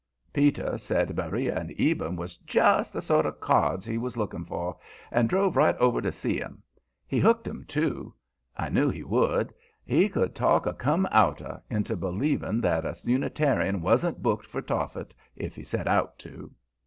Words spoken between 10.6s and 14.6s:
a Come Outer into believing that a Unitarian wasn't booked for